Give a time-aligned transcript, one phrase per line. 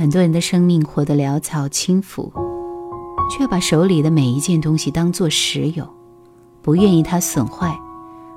[0.00, 2.32] 很多人的生命活得潦草轻浮，
[3.30, 5.86] 却把手里的每一件东西当作实有，
[6.62, 7.78] 不愿意它损坏，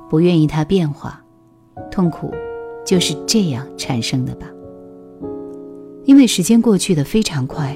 [0.09, 1.23] 不愿意它变化，
[1.89, 2.33] 痛苦
[2.85, 4.45] 就是这样产生的吧。
[6.03, 7.73] 因为时间过去的非常快，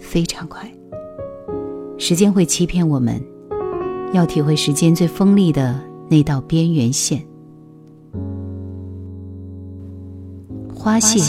[0.00, 0.68] 非常快。
[1.98, 3.24] 时间会欺骗我们，
[4.12, 7.24] 要体会时间最锋利的那道边缘线。
[10.74, 11.20] 花谢，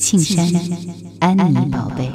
[0.00, 0.46] 庆山，
[1.18, 2.10] 安妮宝贝。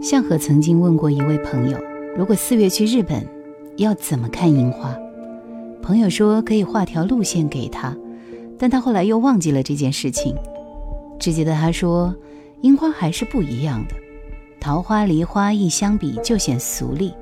[0.00, 1.76] 向和曾经问过一位朋友，
[2.16, 3.26] 如果四月去日本，
[3.78, 4.96] 要怎么看樱花？
[5.82, 7.96] 朋友说可以画条路线给他，
[8.56, 10.36] 但他后来又忘记了这件事情，
[11.18, 12.14] 只记得他说，
[12.62, 13.96] 樱花还是不一样的。
[14.60, 17.12] 桃花、梨花一相比就显俗丽，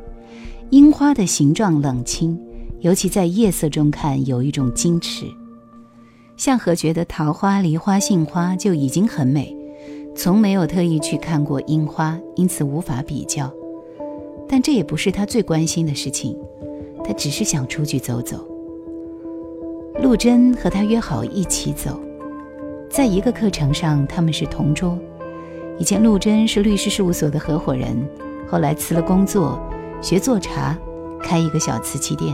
[0.69, 2.39] 樱花的形状冷清，
[2.81, 5.25] 尤其在夜色中看有一种矜持。
[6.39, 9.55] 向和觉得桃花、梨花、杏花就已经很美，
[10.15, 13.53] 从没有特意去看过樱花，因此无法比较。
[14.49, 16.39] 但这也不是他最关心的事情，
[17.05, 18.47] 他只是想出去走走。
[20.01, 22.01] 陆贞和他约好一起走，
[22.89, 24.97] 在一个课程上，他们是同桌。
[25.77, 28.09] 以前陆贞是律师事务所的合伙人，
[28.49, 29.61] 后来辞了工作，
[30.01, 30.79] 学做茶，
[31.21, 32.33] 开一个小瓷器店。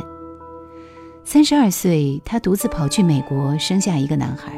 [1.26, 4.52] 三十二岁，他独自跑去美国，生下一个男孩。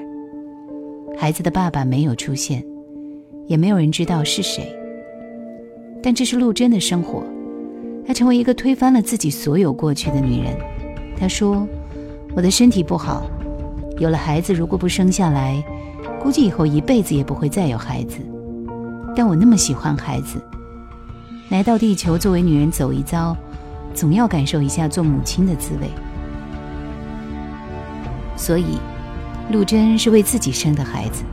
[1.17, 2.63] 孩子的爸爸没有出现，
[3.47, 4.77] 也没有人知道是谁。
[6.03, 7.23] 但这是陆贞的生活，
[8.05, 10.57] 她成为一个推翻了自己所有过去的女人。
[11.17, 11.67] 她说
[12.35, 13.31] ：“我的身体不好，
[13.99, 15.63] 有了孩子，如果不生下来，
[16.21, 18.19] 估计以后一辈子也不会再有孩子。”
[19.15, 20.43] 但我那么喜欢孩子，
[21.49, 23.37] 来到地球作为女人走一遭，
[23.95, 25.89] 总要感受一下做母亲的滋味。
[28.37, 28.79] 所以，
[29.51, 31.25] 陆贞是为自己生的孩子。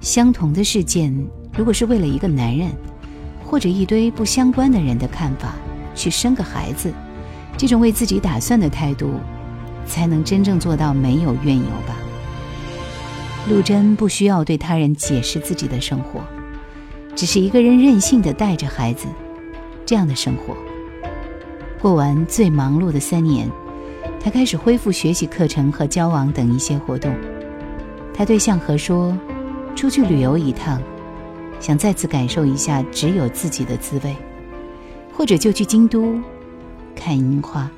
[0.00, 1.14] 相同的事件，
[1.56, 2.70] 如果是为了一个男人，
[3.44, 5.54] 或者一堆不相关的人的看法
[5.94, 6.92] 去生个孩子，
[7.56, 9.14] 这种为自己打算的态度，
[9.86, 11.96] 才能真正做到没有怨尤吧。
[13.48, 16.20] 陆贞不需要对他人解释自己的生活。
[17.14, 19.06] 只是一个人任性的带着孩子，
[19.86, 20.54] 这样的生活。
[21.80, 23.48] 过完最忙碌的三年，
[24.26, 27.14] 他开始恢复学习课程和交往等一些活动。
[28.12, 29.16] 他对向和说
[29.76, 30.82] ：“出去旅游一趟，
[31.60, 34.16] 想再次感受一下只有自己的滋味，
[35.12, 36.20] 或者就去京都
[36.96, 37.70] 看樱花。”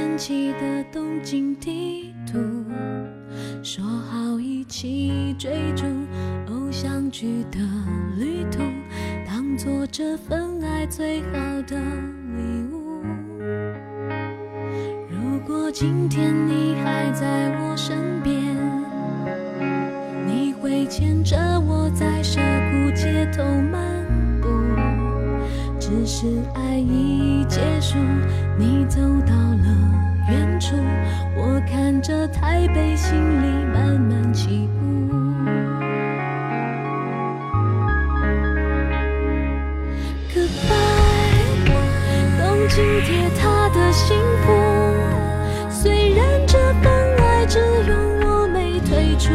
[0.00, 2.38] 神奇的东京地图
[3.62, 5.84] 说好一起追逐
[6.48, 7.58] 偶像剧的
[8.16, 8.60] 旅途
[9.26, 11.78] 当作这份爱最好的
[12.34, 13.02] 礼物。
[15.10, 18.56] 如果今天你还在我身边
[20.26, 24.06] 你会牵着我在山谷街头漫
[24.40, 24.48] 步
[25.78, 27.98] 只是爱已结束
[28.58, 29.59] 你走到
[31.36, 35.10] 我看着台北，心里慢慢起雾。
[40.32, 41.70] Goodbye，
[42.38, 44.52] 东京铁塔的幸福。
[45.70, 47.94] 虽然这份爱只有
[48.26, 49.32] 我没退出，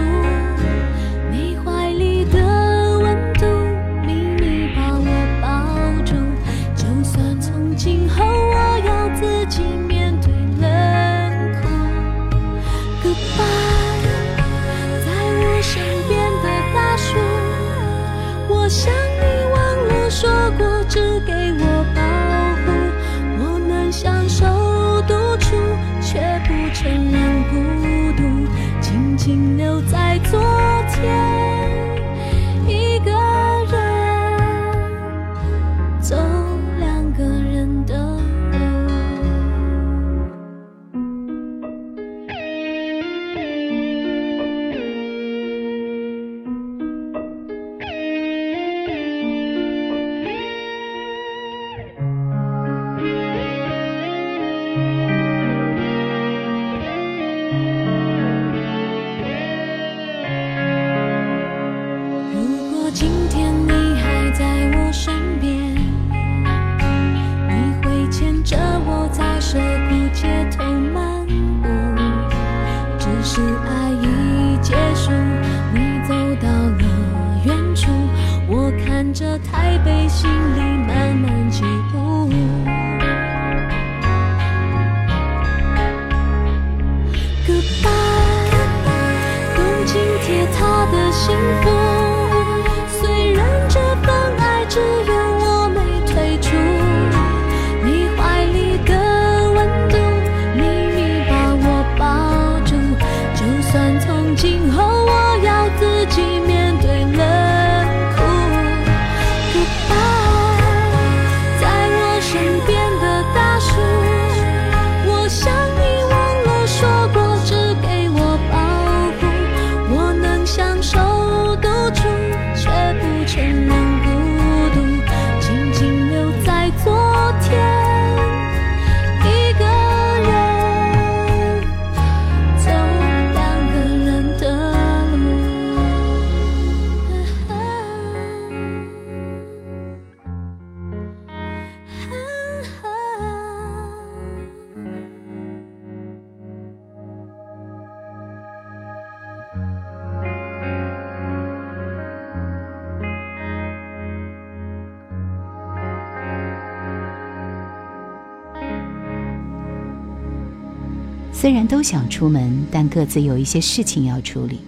[161.38, 164.62] 虽然都想出门，但各自有一些事情要处理，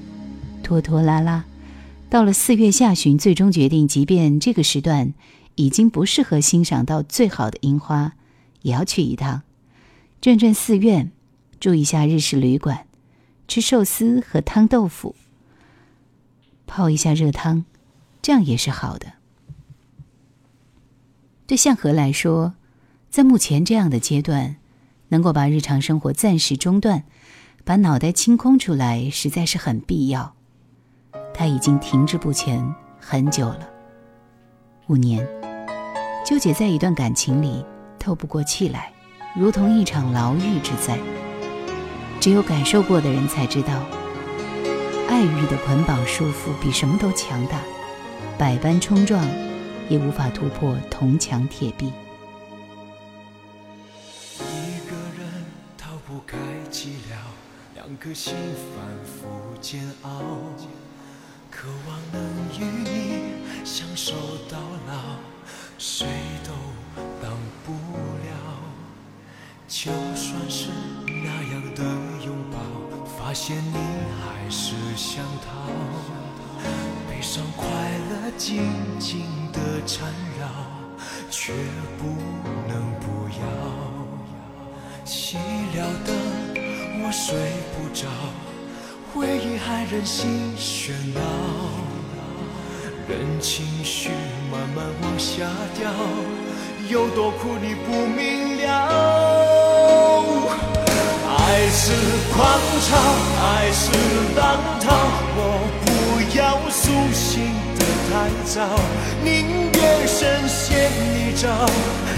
[0.62, 1.46] 拖拖拉拉。
[2.10, 5.14] 到了四月下旬，最终决定，即便这个时段
[5.56, 8.16] 已经不适合欣赏到最好的樱花，
[8.64, 9.44] 也要去一趟，
[10.20, 11.10] 转转寺院，
[11.58, 12.86] 住一下日式旅馆，
[13.48, 15.16] 吃寿司和汤豆腐，
[16.68, 17.64] 泡一下热汤，
[18.22, 19.14] 这样也是好的。
[21.48, 22.56] 对向和来说，
[23.10, 24.58] 在目前这样的阶段，
[25.10, 27.04] 能够把日常生活暂时中断，
[27.64, 30.34] 把脑袋清空出来，实在是很必要。
[31.34, 33.70] 他已经停滞不前很久了，
[34.88, 35.28] 五年，
[36.26, 37.64] 纠结在一段感情里
[38.00, 38.92] 透不过气来，
[39.36, 40.98] 如同一场牢狱之灾。
[42.20, 43.84] 只有感受过的人才知道，
[45.08, 47.62] 爱欲的捆绑束缚比什么都强大，
[48.38, 49.24] 百般冲撞
[49.88, 51.94] 也无法突破铜墙铁壁。
[58.08, 58.34] 的心
[58.74, 59.28] 反复
[59.60, 60.10] 煎熬，
[61.52, 62.22] 渴望能
[62.58, 64.14] 与你相守
[64.50, 64.58] 到
[64.88, 65.20] 老，
[65.78, 66.08] 谁
[66.46, 66.52] 都
[67.22, 68.32] 挡不了。
[69.68, 70.70] 就算是
[71.06, 71.84] 那样的
[72.26, 72.58] 拥抱，
[73.06, 73.78] 发现你
[74.22, 75.68] 还是想逃，
[77.10, 80.48] 悲伤快乐紧紧的缠绕，
[81.30, 81.54] 却
[81.98, 82.06] 不
[82.70, 83.44] 能不要。
[85.06, 85.36] 熄
[85.76, 86.16] 了灯，
[87.08, 87.38] 我睡
[87.72, 88.06] 不着，
[89.14, 91.22] 回忆还任性喧闹，
[93.08, 94.10] 任情绪
[94.52, 95.48] 慢慢往下
[95.80, 95.90] 掉，
[96.90, 98.68] 有多苦你不明了。
[101.30, 101.94] 爱是
[102.36, 102.60] 狂
[102.90, 102.98] 潮，
[103.42, 103.88] 爱是
[104.36, 104.92] 浪涛，
[105.38, 105.40] 我
[105.86, 105.88] 不
[106.38, 108.12] 要苏醒的太
[108.44, 108.68] 早，
[109.24, 111.48] 宁愿深陷泥沼，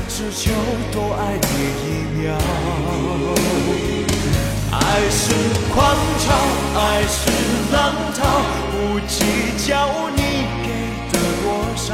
[0.07, 0.49] 只求
[0.91, 1.47] 多爱你
[1.85, 1.87] 一
[2.23, 2.33] 秒。
[4.71, 5.33] 爱是
[5.73, 6.33] 狂潮，
[6.79, 7.19] 爱是
[7.73, 8.19] 浪涛，
[8.71, 9.15] 不计
[9.67, 9.69] 较
[10.15, 10.21] 你
[10.63, 10.67] 给
[11.11, 11.45] 的多
[11.75, 11.87] 少，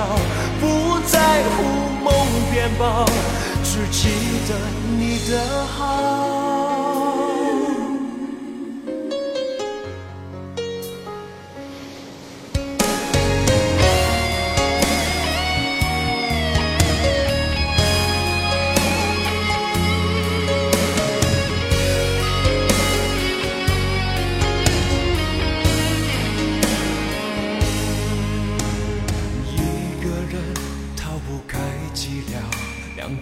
[0.60, 1.64] 不在乎
[2.04, 2.14] 梦
[2.52, 3.06] 变薄，
[3.64, 4.10] 只记
[4.48, 4.52] 得
[4.98, 6.75] 你的好。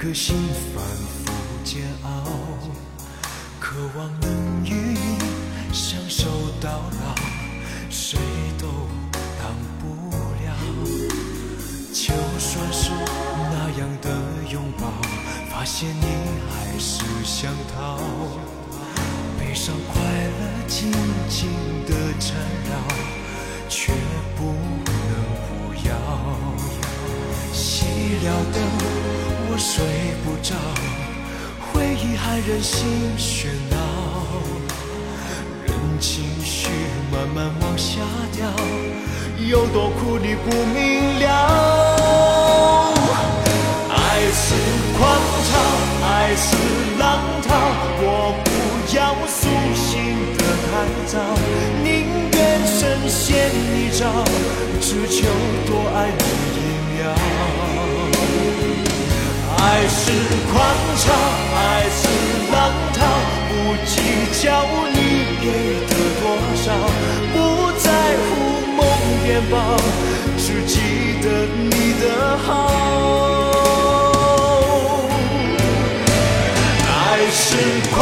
[0.04, 0.36] 颗心
[0.76, 0.84] 反
[1.24, 1.32] 复
[1.64, 2.10] 煎熬，
[3.58, 5.18] 渴望能与你
[5.72, 6.28] 相守
[6.60, 7.16] 到老，
[7.90, 8.20] 谁
[8.60, 8.68] 都
[9.40, 10.10] 挡不
[10.44, 10.52] 了。
[11.94, 12.90] 就算是
[13.50, 14.10] 那样的
[14.52, 14.92] 拥抱，
[15.50, 16.06] 发现你
[16.52, 17.98] 还是想逃，
[19.40, 20.92] 悲伤快乐紧
[21.30, 21.50] 紧
[21.88, 22.36] 的缠
[22.70, 22.76] 绕，
[23.70, 23.94] 却
[24.36, 24.52] 不
[24.84, 24.94] 能
[25.48, 25.96] 不要。
[27.54, 27.86] 熄
[28.26, 29.86] 了灯，我睡
[30.26, 30.56] 不着，
[31.62, 32.88] 回忆还任性
[33.20, 33.78] 喧闹，
[35.68, 36.70] 任情绪
[37.12, 38.02] 慢慢往下
[38.36, 38.50] 掉，
[39.48, 41.30] 有多苦你不明了。
[43.92, 43.96] 爱
[44.34, 44.56] 是
[44.98, 45.54] 狂潮，
[46.02, 46.58] 爱是
[46.98, 47.54] 浪涛，
[48.02, 48.50] 我不
[48.98, 49.46] 要苏
[49.76, 49.94] 醒
[50.36, 50.74] 的太
[51.06, 51.14] 早，
[51.84, 54.02] 宁愿深陷泥沼，
[54.82, 55.30] 只求
[55.68, 56.24] 多爱你
[56.58, 56.60] 一
[56.98, 57.14] 秒。
[59.84, 60.00] 爱是
[60.50, 60.56] 狂
[60.96, 61.12] 潮，
[61.58, 61.60] 爱
[61.90, 62.08] 是
[62.54, 62.56] 浪
[62.94, 63.04] 涛，
[63.50, 63.52] 不
[63.86, 63.92] 计
[64.42, 64.64] 较
[64.94, 64.96] 你
[65.42, 65.46] 给
[65.90, 66.24] 的多
[66.56, 66.66] 少，
[67.34, 67.36] 不
[67.78, 67.86] 在
[68.24, 68.32] 乎
[68.78, 68.80] 梦
[69.26, 69.54] 变薄，
[70.38, 70.74] 只记
[71.22, 71.26] 得
[71.66, 72.04] 你的
[72.38, 72.48] 好。
[76.88, 77.44] 爱是
[77.94, 78.00] 狂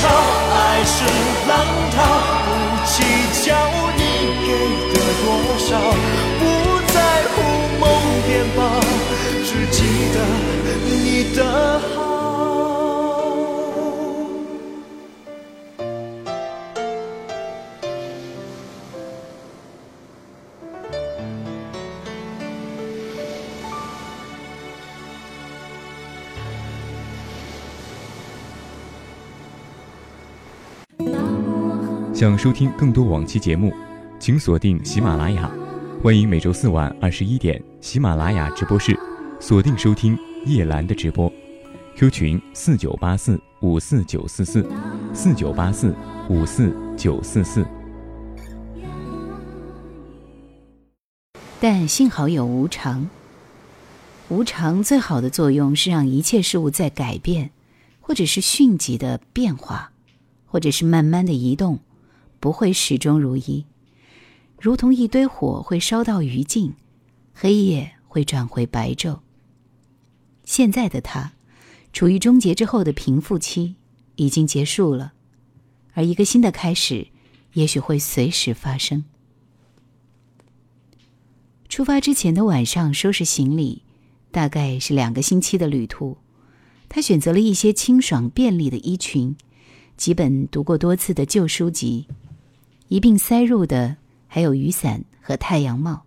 [0.00, 0.39] 伤
[32.20, 33.72] 想收听更多往期节目，
[34.18, 35.50] 请锁定喜马拉雅。
[36.02, 38.94] 欢迎每周四晚二十一点喜马拉雅直播室
[39.40, 41.32] 锁定收听叶兰的直播。
[41.96, 44.70] Q 群四九八四五四九四四
[45.14, 45.96] 四九八四
[46.28, 47.66] 五四九四四。
[51.58, 53.08] 但幸好有无常。
[54.28, 57.48] 无常最好的作用是让一切事物在改变，
[57.98, 59.92] 或者是迅疾的变化，
[60.44, 61.78] 或者是慢慢的移动，
[62.40, 63.64] 不会始终如一。
[64.58, 66.72] 如同一堆火会烧到余烬，
[67.32, 69.20] 黑夜会转回白昼。
[70.44, 71.32] 现在的他，
[71.92, 73.76] 处于终结之后的平复期
[74.16, 75.12] 已经结束了，
[75.94, 77.08] 而一个新的开始，
[77.52, 79.04] 也许会随时发生。
[81.68, 83.82] 出发之前的晚上，收拾行李，
[84.32, 86.18] 大概是两个星期的旅途。
[86.88, 89.36] 他选择了一些清爽便利的衣裙，
[89.96, 92.08] 几本读过多次的旧书籍，
[92.90, 96.02] 一并塞入的还有雨伞和太阳帽。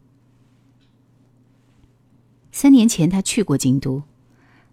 [2.52, 4.04] 三年前他去过京都，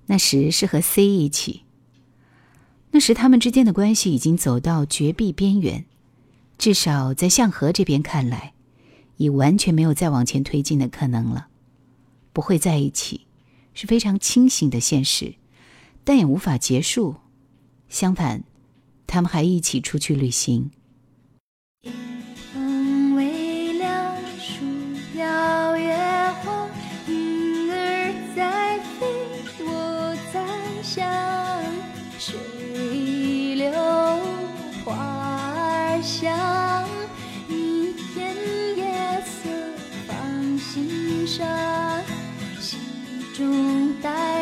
[0.06, 1.62] 那时是和 C 一起。
[2.90, 5.84] 那时他们之间的关系已经走到绝壁边缘，
[6.58, 8.54] 至少在向和这边看来。
[9.16, 11.48] 已完全没有再往前推进的可能了，
[12.32, 13.26] 不会在一起，
[13.74, 15.34] 是非常清醒的现实，
[16.02, 17.16] 但也无法结束。
[17.90, 18.42] 相反，
[19.06, 20.70] 他们还一起出去旅行。
[36.02, 36.87] 想，
[37.49, 38.35] 一片
[38.76, 39.50] 夜色
[40.07, 41.47] 放心上，
[42.59, 42.80] 心
[43.37, 44.39] 中带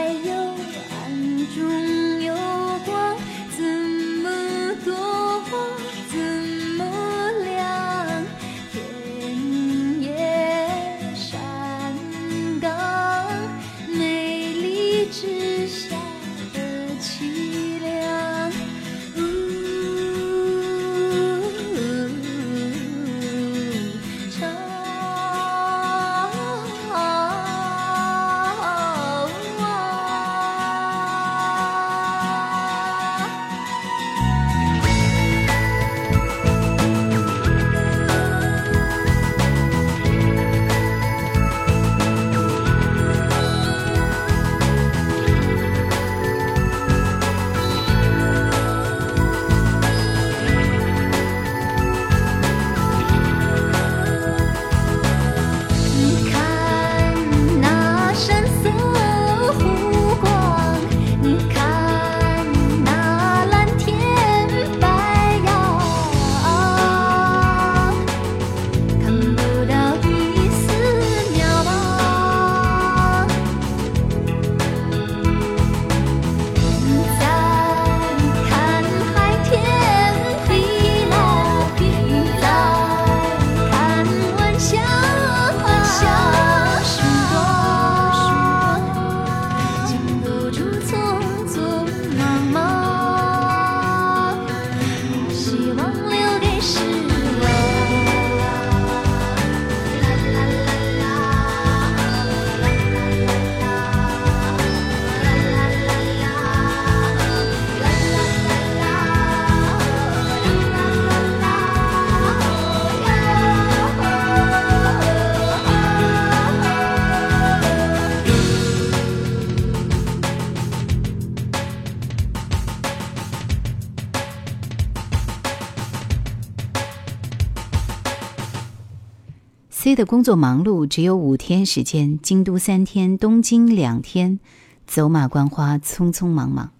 [129.98, 134.38] 的工作忙碌，只有五天时间，京都三天，东京两天，
[134.86, 136.72] 走马观花，匆匆忙忙。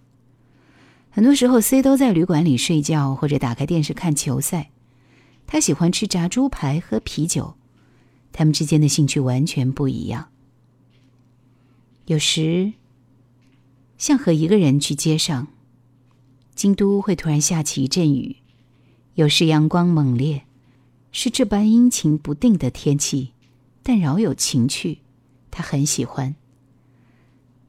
[1.11, 4.71] 很多时候，C 都在旅馆里睡觉，或者打开电视看球赛。
[5.49, 7.57] 他喜欢吃炸猪排，喝啤酒。
[8.31, 10.29] 他们之间的兴趣完全不一样。
[12.07, 12.75] 有时，
[13.97, 15.49] 像和一个人去街上，
[16.55, 18.37] 京都会突然下起一阵雨；
[19.15, 20.45] 有时阳光猛烈，
[21.11, 23.33] 是这般阴晴不定的天气，
[23.83, 24.99] 但饶有情趣。
[25.51, 26.37] 他很喜欢，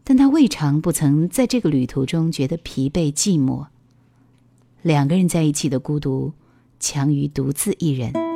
[0.04, 3.68] 但他未尝不曾在这个旅途中觉得疲惫寂寞。
[4.82, 6.34] 两个人在一起的孤独，
[6.80, 8.29] 强于独自一人。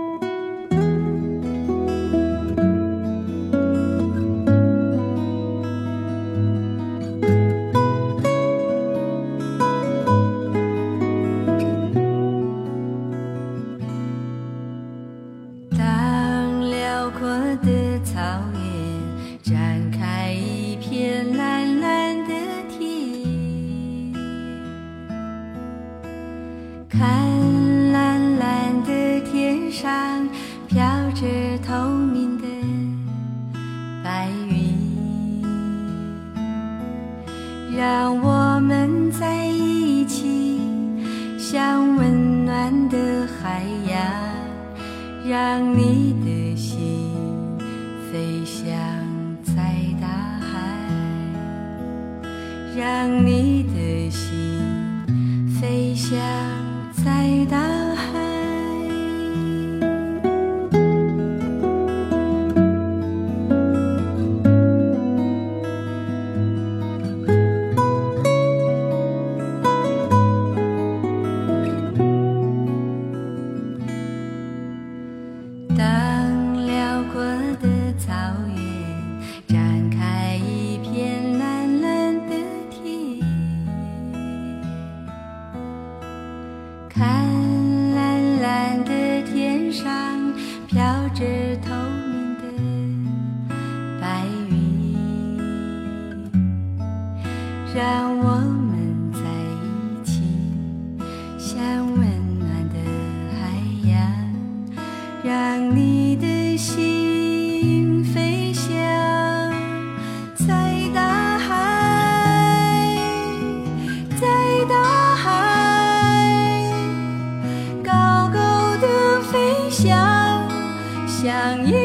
[26.93, 27.32] 开。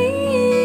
[0.09, 0.58] い。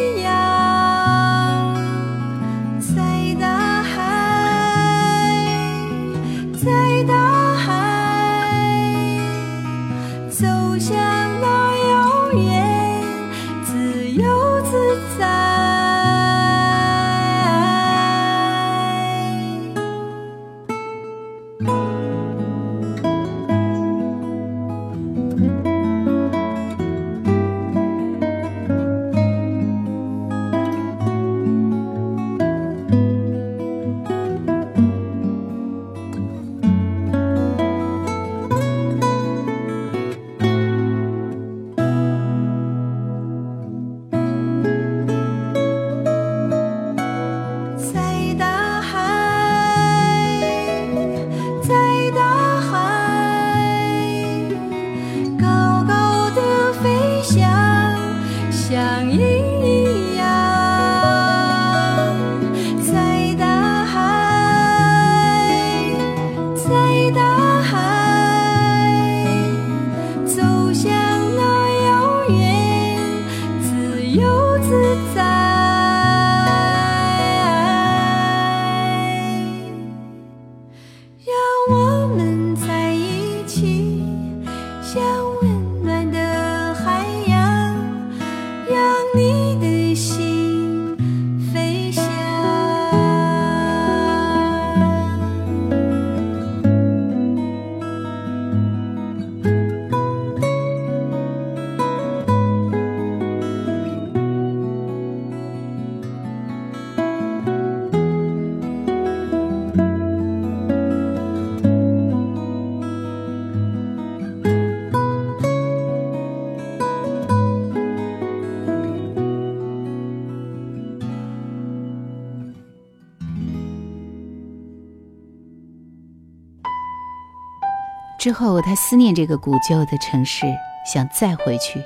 [128.24, 130.46] 之后，他思念这个古旧的城市，
[130.86, 131.82] 想再回去，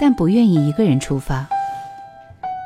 [0.00, 1.46] 但不愿意一个人出发，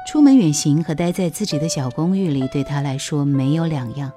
[0.07, 4.11] 出门远行和待在自己的小公寓里对他来说没有两样。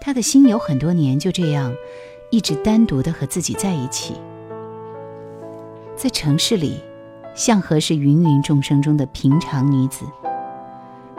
[0.00, 1.74] 他的心有很多年就这样，
[2.30, 4.14] 一直单独的和自己在一起。
[5.96, 6.80] 在城市里，
[7.34, 10.04] 向和是芸芸众生中的平常女子。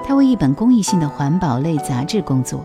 [0.01, 2.63] 她为一本公益性的环保类杂志工作，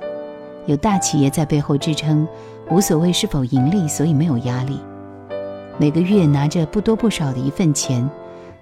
[0.66, 2.28] 有大企业在背后支撑，
[2.70, 4.78] 无所谓是否盈利，所以没有压力。
[5.76, 8.08] 每个月拿着不多不少的一份钱，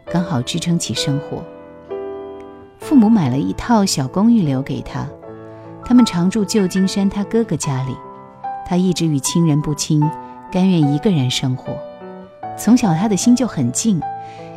[0.07, 1.45] 刚好支撑起生活。
[2.79, 5.07] 父母买了一套小公寓留给他。
[5.85, 7.97] 他们常住旧金山他哥哥家里，
[8.67, 10.03] 他一直与亲人不亲，
[10.51, 11.77] 甘愿一个人生活。
[12.57, 14.01] 从小他的心就很静，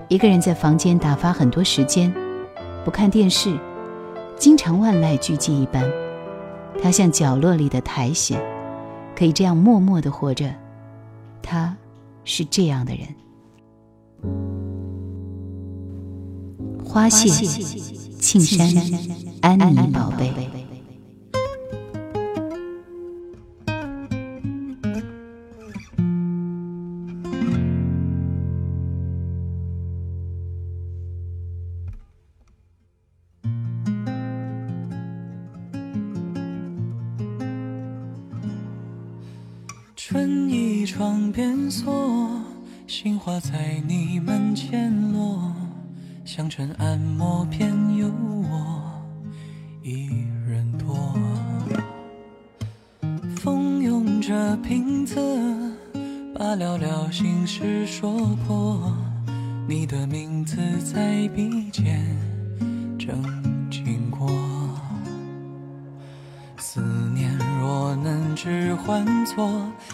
[0.08, 2.14] 一个人在房间打发很多时间，
[2.84, 3.58] 不看电视，
[4.38, 5.84] 经常万籁俱寂一般。
[6.82, 8.38] 他像角落里的苔藓，
[9.22, 10.52] 可以这样默默的活着。
[11.44, 11.78] 他
[12.24, 13.08] 是这样的人。
[16.84, 17.30] 花谢，
[18.20, 18.68] 庆山，
[19.42, 20.34] 安妮宝贝。
[60.52, 62.02] 的名字在笔尖
[62.98, 63.24] 正
[63.70, 64.30] 经过。
[66.58, 66.82] 思
[67.14, 69.50] 念若能只换作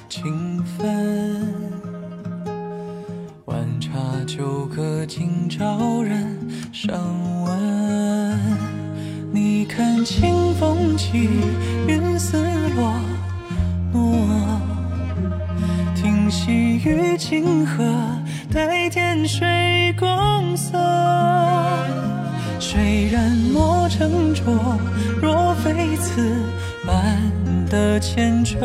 [0.09, 1.53] 情分，
[3.45, 3.91] 晚茶
[4.25, 6.37] 酒歌今朝人
[6.71, 6.97] 尚
[7.43, 8.39] 闻。
[9.31, 11.29] 你看清风起，
[11.87, 12.37] 云丝
[12.75, 12.93] 落
[13.93, 14.59] 落，
[15.95, 16.51] 听细
[16.83, 17.83] 雨清河，
[18.51, 19.45] 待天水
[23.11, 24.77] 然莫成浊，
[25.21, 26.21] 若非此
[26.85, 27.21] 般
[27.69, 28.57] 的牵扯，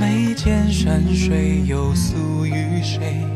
[0.00, 3.27] 眉间山水又诉与谁？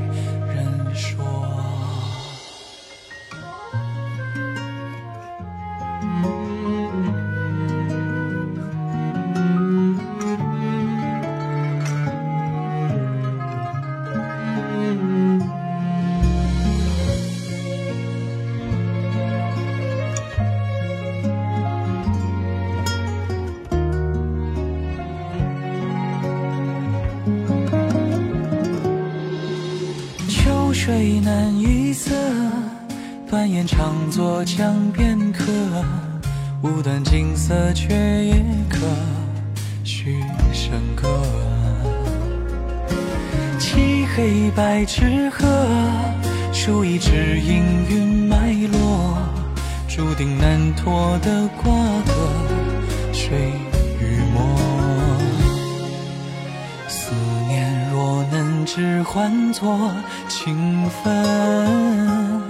[59.02, 59.90] 能只换作
[60.28, 62.40] 情分，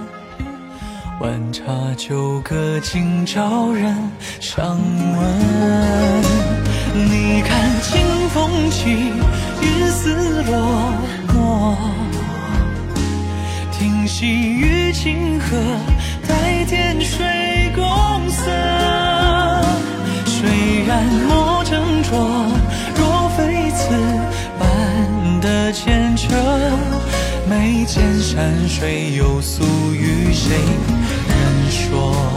[1.19, 1.63] 晚茶
[1.97, 3.97] 酒歌今朝人
[4.39, 6.23] 尚闻。
[6.95, 8.91] 你看清风起，
[9.63, 10.93] 云丝落
[11.35, 11.77] 落，
[13.73, 15.57] 听细雨清河，
[16.29, 17.85] 待天水共
[18.29, 18.51] 色。
[20.27, 22.13] 水染墨斟酌，
[25.43, 26.29] 的牵扯，
[27.51, 30.57] 眉间山水又诉与谁
[31.29, 32.32] 人说？